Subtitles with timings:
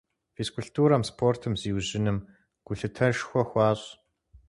[0.35, 2.17] Физкультурэм, спортым зиужьыным
[2.65, 3.87] гулъытэшхуэ хуащӀ.